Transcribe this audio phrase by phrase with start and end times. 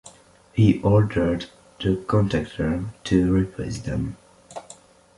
[0.53, 1.45] He ordered
[1.79, 4.17] the contractor to replace them.